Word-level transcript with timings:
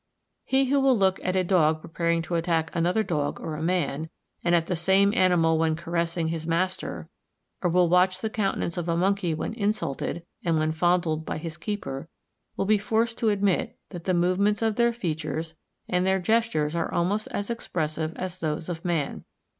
He 0.45 0.65
who 0.65 0.79
will 0.79 0.97
look 0.97 1.19
at 1.23 1.35
a 1.35 1.43
dog 1.43 1.81
preparing 1.83 2.23
to 2.23 2.33
attack 2.33 2.71
another 2.75 3.03
dog 3.03 3.39
or 3.39 3.55
a 3.55 3.61
man, 3.61 4.09
and 4.43 4.55
at 4.55 4.65
the 4.65 4.75
same 4.75 5.13
animal 5.13 5.59
when 5.59 5.75
caressing 5.75 6.29
his 6.29 6.47
master, 6.47 7.07
or 7.61 7.69
will 7.69 7.87
watch 7.87 8.19
the 8.19 8.29
countenance 8.31 8.77
of 8.77 8.89
a 8.89 8.97
monkey 8.97 9.35
when 9.35 9.53
insulted, 9.53 10.25
and 10.43 10.57
when 10.57 10.71
fondled 10.71 11.23
by 11.23 11.37
his 11.37 11.55
keeper, 11.55 12.09
will 12.57 12.65
be 12.65 12.79
forced 12.79 13.19
to 13.19 13.29
admit 13.29 13.77
that 13.91 14.05
the 14.05 14.15
movements 14.15 14.63
of 14.63 14.75
their 14.75 14.91
features 14.91 15.53
and 15.87 16.03
their 16.03 16.19
gestures 16.19 16.75
are 16.75 16.91
almost 16.91 17.27
as 17.27 17.51
expressive 17.51 18.15
as 18.17 18.39
those 18.39 18.69
of 18.69 18.83
man. 18.83 19.23